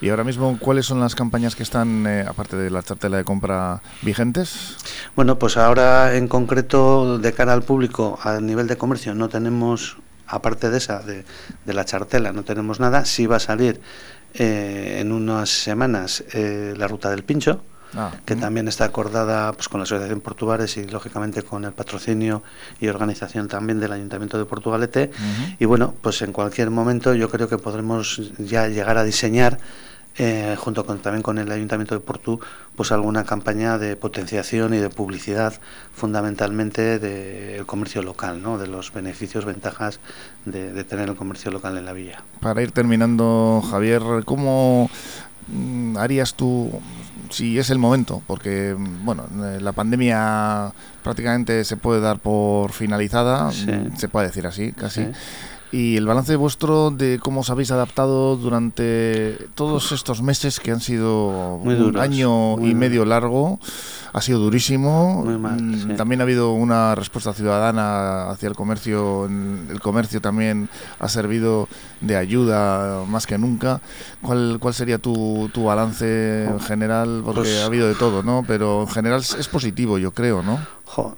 Y 0.00 0.08
ahora 0.08 0.24
mismo, 0.24 0.58
¿cuáles 0.58 0.86
son 0.86 1.00
las 1.00 1.14
campañas 1.14 1.56
que 1.56 1.62
están, 1.62 2.06
eh, 2.06 2.24
aparte 2.28 2.56
de 2.56 2.70
la 2.70 2.82
chartela 2.82 3.16
de 3.16 3.24
compra, 3.24 3.82
vigentes? 4.02 4.76
Bueno, 5.16 5.38
pues 5.38 5.56
ahora 5.56 6.16
en 6.16 6.28
concreto, 6.28 7.18
de 7.18 7.32
cara 7.32 7.52
al 7.52 7.62
público, 7.62 8.18
a 8.22 8.40
nivel 8.40 8.66
de 8.66 8.76
comercio, 8.76 9.14
no 9.14 9.28
tenemos, 9.28 9.96
aparte 10.26 10.70
de 10.70 10.78
esa, 10.78 11.00
de, 11.00 11.24
la 11.64 11.84
chartela, 11.84 12.32
no 12.32 12.42
tenemos 12.42 12.80
nada. 12.80 13.04
Sí 13.04 13.26
va 13.26 13.36
a 13.36 13.40
salir 13.40 13.80
eh, 14.34 14.98
en 15.00 15.12
unas 15.12 15.48
semanas 15.48 16.24
eh, 16.32 16.74
la 16.76 16.86
ruta 16.86 17.10
del 17.10 17.24
pincho, 17.24 17.62
Ah, 17.96 18.12
que 18.24 18.36
también 18.36 18.68
está 18.68 18.84
acordada 18.84 19.52
pues, 19.52 19.68
con 19.68 19.80
la 19.80 19.84
Asociación 19.84 20.20
Portugares 20.20 20.76
y 20.76 20.86
lógicamente 20.86 21.42
con 21.42 21.64
el 21.64 21.72
patrocinio 21.72 22.42
y 22.80 22.88
organización 22.88 23.48
también 23.48 23.80
del 23.80 23.92
Ayuntamiento 23.92 24.38
de 24.38 24.44
Portugalete. 24.44 25.10
Y 25.58 25.64
bueno, 25.64 25.94
pues 26.00 26.22
en 26.22 26.32
cualquier 26.32 26.70
momento 26.70 27.14
yo 27.14 27.28
creo 27.30 27.48
que 27.48 27.58
podremos 27.58 28.20
ya 28.38 28.68
llegar 28.68 28.96
a 28.98 29.04
diseñar 29.04 29.58
eh, 30.18 30.56
junto 30.58 30.84
con, 30.84 30.98
también 30.98 31.22
con 31.22 31.38
el 31.38 31.50
Ayuntamiento 31.50 31.94
de 31.94 32.00
Portu, 32.00 32.40
pues 32.76 32.92
alguna 32.92 33.24
campaña 33.24 33.78
de 33.78 33.96
potenciación 33.96 34.74
y 34.74 34.78
de 34.78 34.90
publicidad 34.90 35.54
fundamentalmente 35.94 36.98
del 36.98 37.64
comercio 37.64 38.02
local, 38.02 38.42
¿no? 38.42 38.58
de 38.58 38.66
los 38.66 38.92
beneficios, 38.92 39.44
ventajas 39.44 40.00
de, 40.44 40.72
de, 40.72 40.84
tener 40.84 41.08
el 41.08 41.16
comercio 41.16 41.50
local 41.50 41.78
en 41.78 41.86
la 41.86 41.92
villa. 41.92 42.22
Para 42.40 42.60
ir 42.60 42.72
terminando, 42.72 43.62
Javier, 43.70 44.02
¿cómo 44.24 44.90
mm, 45.48 45.96
harías 45.96 46.34
tú 46.34 46.70
si 47.30 47.58
es 47.58 47.70
el 47.70 47.78
momento, 47.78 48.22
porque 48.26 48.76
bueno, 48.76 49.26
eh, 49.44 49.58
la 49.60 49.72
pandemia 49.72 50.72
prácticamente 51.02 51.64
se 51.64 51.76
puede 51.76 52.00
dar 52.00 52.18
por 52.18 52.72
finalizada, 52.72 53.50
se 53.50 54.08
puede 54.08 54.26
decir 54.26 54.46
así, 54.46 54.72
casi. 54.72 55.06
Y 55.72 55.96
el 55.96 56.06
balance 56.06 56.34
vuestro 56.34 56.90
de 56.90 57.20
cómo 57.22 57.40
os 57.40 57.50
habéis 57.50 57.70
adaptado 57.70 58.36
durante 58.36 59.38
todos 59.54 59.92
estos 59.92 60.20
meses 60.20 60.58
que 60.58 60.72
han 60.72 60.80
sido 60.80 61.56
un 61.56 61.96
año 61.96 62.60
y 62.60 62.74
medio 62.74 63.04
largo 63.04 63.60
ha 64.12 64.20
sido 64.20 64.40
durísimo. 64.40 65.24
Mm, 65.24 65.94
también 65.96 66.20
ha 66.20 66.24
habido 66.24 66.52
una 66.52 66.94
respuesta 66.94 67.32
ciudadana 67.32 68.30
hacia 68.30 68.48
el 68.48 68.54
comercio. 68.54 69.26
El 69.26 69.80
comercio 69.80 70.20
también 70.20 70.68
ha 70.98 71.08
servido 71.08 71.68
de 72.00 72.16
ayuda 72.16 73.04
más 73.06 73.26
que 73.26 73.38
nunca. 73.38 73.80
¿Cuál, 74.22 74.58
cuál 74.60 74.74
sería 74.74 74.98
tu, 74.98 75.50
tu 75.52 75.64
balance 75.64 76.46
en 76.46 76.60
general? 76.60 77.22
Porque 77.24 77.42
pues 77.42 77.62
ha 77.62 77.66
habido 77.66 77.88
de 77.88 77.94
todo, 77.94 78.22
¿no? 78.22 78.44
Pero 78.46 78.82
en 78.82 78.88
general 78.88 79.20
es 79.20 79.48
positivo, 79.48 79.98
yo 79.98 80.12
creo, 80.12 80.42
¿no? 80.42 80.58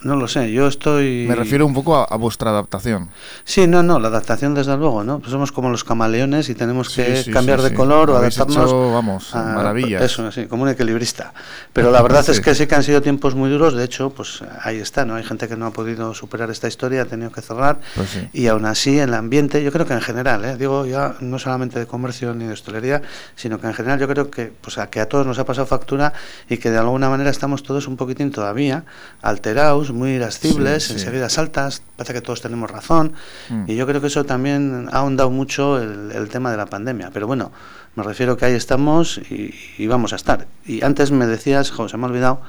No 0.03 0.17
lo 0.17 0.29
sé, 0.29 0.53
yo 0.53 0.67
estoy... 0.67 1.25
Me 1.27 1.35
refiero 1.35 1.67
un 1.67 1.75
poco 1.75 1.97
a, 1.97 2.17
vuestra 2.17 2.51
adaptación. 2.51 3.09
Sí, 3.45 3.67
no, 3.67 3.83
no, 3.83 3.99
la 3.99 4.09
adaptación 4.09 4.55
desde 4.55 4.77
luego, 4.77 5.03
¿no? 5.03 5.19
Pues 5.19 5.31
somos 5.31 5.53
como 5.53 5.71
los 5.71 5.85
camaleones 5.85 6.49
y 6.49 6.55
tenemos 6.55 6.91
que 6.91 7.25
cambiar 7.33 7.63
de 7.63 7.73
color 7.73 8.11
o 8.11 8.17
adaptarnos... 8.17 8.73
vamos, 8.73 9.35
a, 9.35 9.43
maravillas. 9.55 10.03
Eso, 10.03 10.31
sí, 10.31 10.47
como 10.47 10.65
un 10.65 10.69
equilibrista. 10.69 11.33
Pero 11.73 11.91
la 11.91 12.03
verdad 12.03 12.29
es 12.29 12.41
que 12.41 12.55
sí 12.55 12.67
que 12.67 12.75
han 12.75 12.83
sido 12.83 13.01
tiempos 13.03 13.35
muy 13.35 13.51
duros, 13.51 13.75
de 13.75 13.85
hecho, 13.85 14.11
pues 14.11 14.43
ahí 14.63 14.79
está, 14.79 15.05
¿no? 15.05 15.15
Hay 15.15 15.25
gente 15.25 15.49
que 15.49 15.57
no 15.57 15.67
ha 15.67 15.73
podido 15.73 16.15
superar 16.15 16.51
esta 16.51 16.69
historia, 16.69 17.03
ha 17.03 17.07
tenido 17.07 17.33
que 17.33 17.41
cerrar, 17.41 17.81
pues 17.95 18.19
y 18.33 18.47
aún 18.49 18.67
así 18.67 18.99
el 18.99 19.15
ambiente, 19.15 19.63
yo 19.65 19.73
creo 19.73 19.87
que 19.87 19.95
en 19.95 20.01
general, 20.01 20.45
¿eh? 20.45 20.57
digo 20.57 20.87
ya 20.87 21.15
no 21.21 21.39
solamente 21.39 21.79
de 21.79 21.87
comercio 21.87 22.35
ni 22.35 22.47
de 22.47 22.53
hostelería, 22.53 23.03
sino 23.37 23.61
que 23.61 23.67
en 23.67 23.75
general 23.75 23.99
yo 23.99 24.09
creo 24.09 24.31
que, 24.31 24.53
pues, 24.61 24.79
a, 24.79 24.91
que 24.91 25.01
a 25.01 25.09
todos 25.09 25.27
nos 25.27 25.39
ha 25.39 25.45
pasado 25.45 25.67
factura 25.67 26.13
y 26.49 26.59
que 26.59 26.71
de 26.71 26.79
alguna 26.79 27.09
manera 27.09 27.31
estamos 27.31 27.63
todos 27.63 27.87
un 27.87 27.97
poquitín 27.97 28.31
todavía 28.31 28.85
alterados 29.23 29.62
muy 29.93 30.13
irascibles, 30.13 30.91
enseguida 30.91 31.29
saltas, 31.29 31.83
parece 31.97 32.15
que 32.15 32.21
todos 32.21 32.41
tenemos 32.41 32.71
razón, 32.71 33.15
mm. 33.49 33.65
y 33.69 33.77
yo 33.77 33.87
creo 33.87 34.01
que 34.01 34.09
eso 34.09 34.25
también 34.25 34.89
ha 34.93 34.99
ahondado 34.99 35.31
mucho 35.31 35.81
el, 35.81 36.29
tema 36.29 36.51
de 36.51 36.57
la 36.57 36.67
pandemia. 36.67 37.11
Pero 37.13 37.27
bueno, 37.27 37.53
me 37.95 38.03
refiero 38.03 38.37
que 38.37 38.47
ahí 38.47 38.55
estamos 38.55 39.19
y, 39.31 39.55
y 39.79 39.87
vamos 39.87 40.13
a 40.13 40.17
estar. 40.17 40.47
Y 40.67 40.85
antes 40.85 41.11
me 41.11 41.27
decías, 41.27 41.71
José, 41.71 41.97
me 41.97 42.05
ha 42.05 42.09
olvidado, 42.09 42.41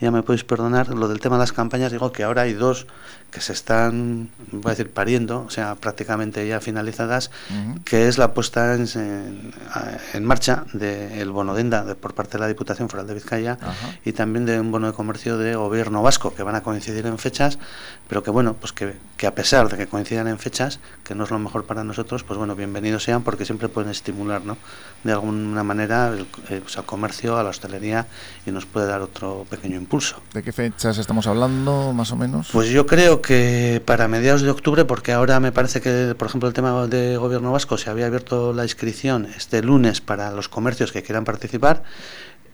ya 0.00 0.10
me 0.10 0.22
podéis 0.22 0.44
perdonar, 0.44 0.88
lo 0.88 1.08
del 1.08 1.20
tema 1.20 1.36
de 1.36 1.40
las 1.40 1.52
campañas, 1.52 1.92
digo 1.92 2.10
que 2.12 2.24
ahora 2.24 2.42
hay 2.42 2.54
dos 2.54 2.86
que 3.30 3.40
se 3.40 3.52
están, 3.52 4.30
voy 4.50 4.70
a 4.70 4.70
decir, 4.70 4.90
pariendo, 4.90 5.44
o 5.46 5.50
sea, 5.50 5.76
prácticamente 5.76 6.46
ya 6.48 6.60
finalizadas, 6.60 7.30
que 7.84 8.08
es 8.08 8.18
la 8.18 8.34
puesta 8.34 8.74
en, 8.74 9.52
en, 10.14 10.24
marcha 10.24 10.64
del 10.72 11.30
bono 11.30 11.54
denda 11.54 11.84
de, 11.84 11.94
por 11.94 12.14
parte 12.14 12.32
de 12.32 12.40
la 12.40 12.48
Diputación 12.48 12.88
Foral 12.88 13.06
de 13.06 13.14
Vizcaya 13.14 13.58
y 14.04 14.12
también 14.12 14.46
de 14.46 14.58
un 14.58 14.72
bono 14.72 14.88
de 14.88 14.92
comercio 14.94 15.38
de 15.38 15.54
gobierno 15.54 16.02
vasco, 16.02 16.34
que 16.34 16.42
van 16.42 16.56
a 16.56 16.62
coincidir 16.62 17.06
en 17.06 17.18
fechas, 17.18 17.58
pero 18.08 18.22
que 18.24 18.30
bueno, 18.30 18.54
pues 18.54 18.72
que, 18.72 18.96
que 19.16 19.28
a 19.28 19.34
pesar 19.34 19.68
de 19.68 19.76
que 19.76 19.86
coincidan 19.86 20.26
en 20.26 20.38
fechas, 20.38 20.80
que 21.04 21.14
no 21.14 21.24
es 21.24 21.30
lo 21.30 21.38
mejor 21.38 21.66
para 21.66 21.84
nosotros, 21.84 22.24
pues 22.24 22.36
bueno, 22.36 22.56
bienvenidos 22.56 23.04
sean 23.04 23.22
porque 23.22 23.44
siempre 23.44 23.68
pueden 23.68 23.90
estimular, 23.90 24.44
¿no? 24.44 24.56
De 25.04 25.12
alguna 25.12 25.62
manera 25.62 26.08
el, 26.08 26.26
eh, 26.48 26.60
pues 26.62 26.76
al 26.76 26.84
comercio, 26.84 27.38
a 27.38 27.44
la 27.44 27.50
hostelería 27.50 28.06
y 28.44 28.50
nos 28.50 28.66
puede 28.66 28.86
dar 28.86 29.02
otro 29.02 29.46
pequeño 29.48 29.76
impulso. 29.76 29.89
¿De 30.32 30.42
qué 30.42 30.52
fechas 30.52 30.98
estamos 30.98 31.26
hablando, 31.26 31.92
más 31.92 32.12
o 32.12 32.16
menos? 32.16 32.48
Pues 32.52 32.68
yo 32.70 32.86
creo 32.86 33.20
que 33.20 33.82
para 33.84 34.06
mediados 34.06 34.42
de 34.42 34.50
octubre, 34.50 34.84
porque 34.84 35.12
ahora 35.12 35.40
me 35.40 35.50
parece 35.50 35.80
que, 35.80 36.14
por 36.16 36.28
ejemplo, 36.28 36.48
el 36.48 36.54
tema 36.54 36.86
de 36.86 37.16
gobierno 37.16 37.50
vasco 37.52 37.76
se 37.76 37.90
había 37.90 38.06
abierto 38.06 38.52
la 38.52 38.62
inscripción 38.62 39.26
este 39.36 39.62
lunes 39.62 40.00
para 40.00 40.30
los 40.30 40.48
comercios 40.48 40.92
que 40.92 41.02
quieran 41.02 41.24
participar. 41.24 41.82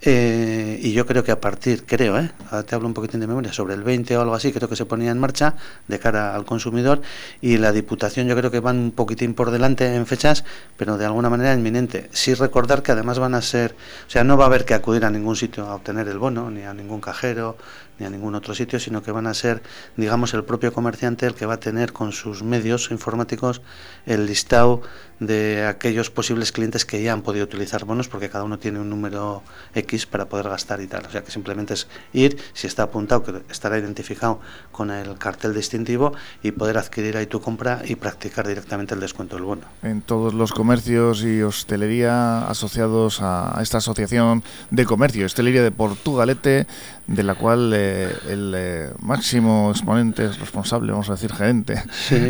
Eh, 0.03 0.79
y 0.83 0.93
yo 0.93 1.07
creo 1.07 1.25
que 1.25 1.33
a 1.33 1.41
partir, 1.41 1.85
creo, 1.87 2.19
¿eh? 2.19 2.31
te 2.67 2.75
hablo 2.75 2.87
un 2.87 2.95
poquitín 2.95 3.19
de 3.21 3.27
memoria, 3.27 3.53
sobre 3.53 3.75
el 3.75 3.83
20 3.83 4.17
o 4.17 4.21
algo 4.21 4.35
así, 4.35 4.53
creo 4.53 4.69
que 4.69 4.77
se 4.77 4.85
ponía 4.85 5.11
en 5.11 5.19
marcha 5.19 5.55
de 5.89 5.99
cara 5.99 6.35
al 6.35 6.45
consumidor 6.45 7.01
y 7.41 7.57
la 7.57 7.73
Diputación 7.73 8.29
yo 8.29 8.37
creo 8.37 8.51
que 8.51 8.61
van 8.61 8.77
un 8.79 8.91
poquitín 8.91 9.35
por 9.35 9.51
delante 9.51 9.95
en 9.95 10.07
fechas, 10.07 10.45
pero 10.77 10.99
de 10.99 11.07
alguna 11.07 11.31
manera 11.31 11.55
inminente. 11.55 12.11
Sí 12.13 12.35
recordar 12.35 12.83
que 12.83 12.93
además 12.93 13.19
van 13.19 13.35
a 13.35 13.43
ser, 13.43 13.75
o 14.07 14.11
sea, 14.11 14.23
no 14.23 14.37
va 14.37 14.45
a 14.45 14.47
haber 14.49 14.65
que 14.65 14.75
acudir 14.75 15.05
a 15.05 15.11
ningún 15.11 15.35
sitio 15.35 15.67
a 15.67 15.75
obtener 15.75 16.09
el 16.09 16.19
bono, 16.19 16.51
ni 16.51 16.63
a 16.63 16.75
ningún 16.75 17.01
cajero, 17.01 17.57
ni 17.99 18.07
a 18.07 18.11
ningún 18.11 18.35
otro 18.35 18.55
sitio, 18.55 18.79
sino 18.79 19.03
que 19.03 19.11
van 19.11 19.27
a 19.27 19.35
ser, 19.35 19.63
digamos, 19.97 20.35
el 20.35 20.45
propio 20.45 20.73
comerciante 20.73 21.27
el 21.27 21.35
que 21.35 21.47
va 21.47 21.55
a 21.55 21.61
tener 21.61 21.93
con 21.93 22.13
sus 22.13 22.43
medios 22.43 22.91
informáticos 22.91 23.63
el 24.07 24.27
listado 24.27 24.83
de 25.21 25.65
aquellos 25.67 26.11
posibles 26.11 26.53
clientes 26.53 26.85
que 26.85 27.03
ya 27.03 27.13
han 27.13 27.23
podido 27.23 27.45
utilizar 27.45 27.85
bonos, 27.85 28.09
porque 28.09 28.29
cada 28.29 28.45
uno 28.45 28.59
tiene 28.59 28.81
un 28.81 28.91
número 28.91 29.43
X 29.75 30.07
para 30.07 30.27
poder 30.27 30.49
gastar 30.49 30.81
y 30.81 30.87
tal. 30.87 31.07
O 31.07 31.11
sea 31.11 31.23
que 31.23 31.31
simplemente 31.31 31.75
es 31.75 31.89
ir, 32.13 32.39
si 32.53 32.67
está 32.67 32.85
apuntado, 32.85 33.23
que 33.23 33.43
estará 33.51 33.79
identificado 33.79 34.41
con 34.73 34.91
el 34.91 35.17
cartel 35.17 35.55
distintivo 35.55 36.13
y 36.43 36.51
poder 36.51 36.79
adquirir 36.79 37.17
ahí 37.17 37.27
tu 37.27 37.41
compra 37.41 37.81
y 37.85 37.97
practicar 37.97 38.47
directamente 38.47 38.95
el 38.95 39.01
descuento 39.01 39.37
del 39.37 39.45
bono. 39.45 39.63
En 39.83 40.03
todos 40.03 40.35
los 40.35 40.53
comercios 40.53 41.23
y 41.23 41.43
hostelería 41.43 42.47
asociados 42.47 43.21
a 43.23 43.59
esta 43.63 43.79
asociación 43.79 44.43
de 44.71 44.85
comercio, 44.85 45.25
hostelería 45.25 45.63
de 45.63 45.71
Portugalete, 45.71 46.67
de 47.07 47.23
la 47.23 47.35
cual 47.35 47.73
eh, 47.75 48.13
el 48.29 48.53
eh, 48.57 48.91
máximo 49.01 49.71
exponente, 49.71 50.29
responsable, 50.29 50.93
vamos 50.93 51.09
a 51.09 51.13
decir 51.13 51.33
gerente, 51.33 51.83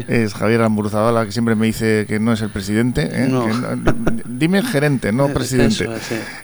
es 0.08 0.34
Javier 0.34 0.62
Amburuzabala, 0.62 1.24
que 1.24 1.32
siempre 1.32 1.54
me 1.54 1.66
dice 1.66 2.04
que 2.06 2.20
no 2.20 2.32
es 2.32 2.42
el 2.42 2.50
presidente 2.50 3.08
¿eh? 3.12 3.28
dime 4.28 4.62
gerente, 4.62 5.12
no 5.12 5.28
presidente. 5.34 5.88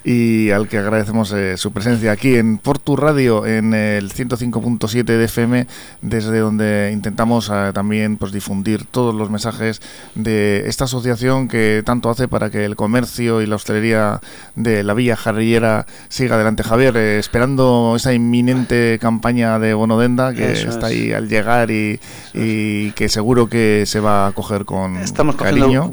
Y 0.03 0.51
al 0.51 0.67
que 0.67 0.77
agradecemos 0.77 1.31
eh, 1.31 1.57
su 1.57 1.71
presencia 1.71 2.11
aquí 2.11 2.35
en 2.35 2.57
Portu 2.57 2.95
Radio, 2.95 3.45
en 3.45 3.73
el 3.73 4.11
105.7 4.11 5.03
de 5.03 5.25
FM, 5.25 5.67
desde 6.01 6.39
donde 6.39 6.91
intentamos 6.93 7.49
eh, 7.53 7.71
también 7.73 8.17
pues, 8.17 8.31
difundir 8.31 8.85
todos 8.85 9.13
los 9.15 9.29
mensajes 9.29 9.81
de 10.15 10.67
esta 10.67 10.85
asociación 10.85 11.47
que 11.47 11.83
tanto 11.85 12.09
hace 12.09 12.27
para 12.27 12.49
que 12.49 12.65
el 12.65 12.75
comercio 12.75 13.41
y 13.41 13.45
la 13.45 13.55
hostelería 13.55 14.19
de 14.55 14.83
la 14.83 14.93
Villa 14.93 15.15
Jarrillera 15.15 15.85
siga 16.09 16.35
adelante. 16.35 16.63
Javier, 16.63 16.95
esperando 16.97 17.93
esa 17.95 18.13
inminente 18.23 18.97
campaña 18.99 19.59
de 19.59 19.73
Bonodenda 19.73 20.33
que 20.33 20.53
está 20.53 20.87
ahí 20.87 21.11
al 21.11 21.27
llegar 21.27 21.71
y, 21.71 21.99
que 22.33 23.09
seguro 23.09 23.47
que 23.47 23.83
se 23.85 23.99
va 23.99 24.27
a 24.27 24.31
coger 24.31 24.65
con 24.65 24.97
Estamos 24.97 25.35
cariño. 25.35 25.91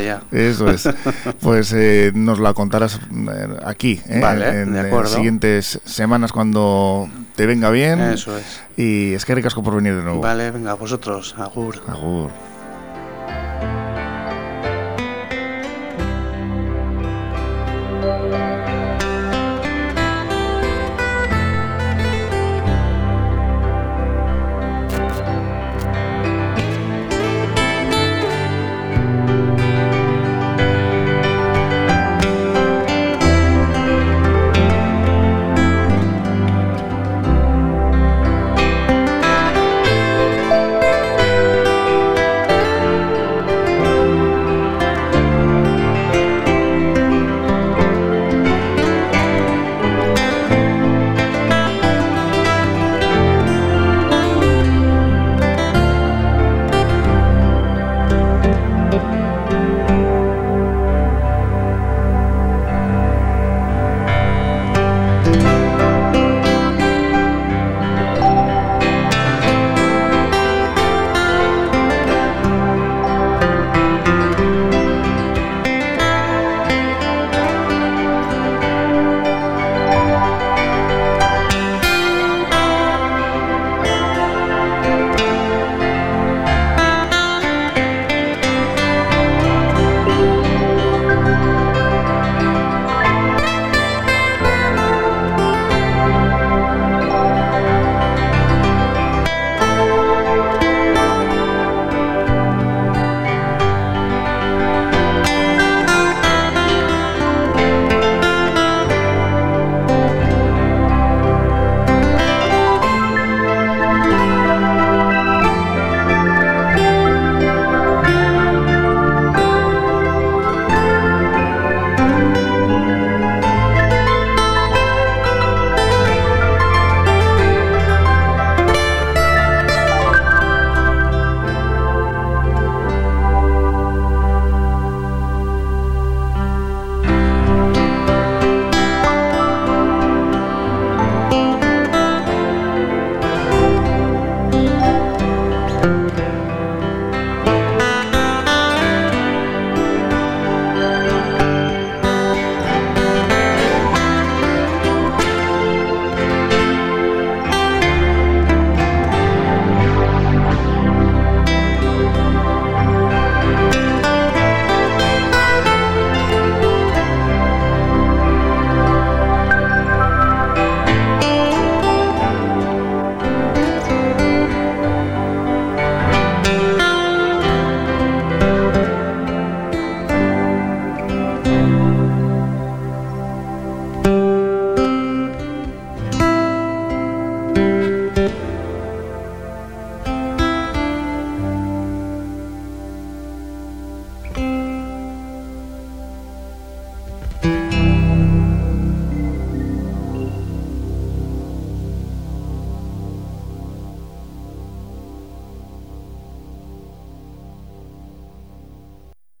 ya. 0.00 0.22
Eso 0.30 0.68
es. 0.68 0.88
Pues 1.40 1.72
eh, 1.72 2.12
nos 2.14 2.38
la 2.38 2.54
contarás 2.54 2.96
eh, 2.96 3.56
aquí, 3.64 4.00
¿eh? 4.08 4.20
en, 4.20 4.74
las 4.74 5.10
siguientes 5.10 5.80
semanas 5.84 6.32
cuando 6.32 7.08
te 7.34 7.46
venga 7.46 7.70
bien. 7.70 8.00
Eso 8.00 8.36
es. 8.36 8.62
Y 8.76 9.12
es 9.14 9.24
que 9.24 9.34
ricasco 9.34 9.62
por 9.62 9.76
venir 9.76 9.96
de 9.96 10.02
nuevo. 10.02 10.20
Vale, 10.20 10.50
venga, 10.50 10.74
vosotros. 10.74 11.34
Agur. 11.38 11.82
Agur. 11.88 12.30